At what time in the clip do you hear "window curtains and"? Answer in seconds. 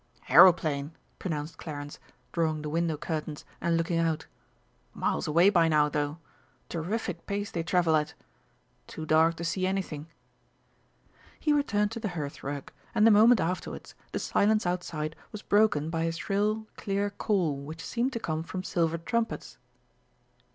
2.71-3.77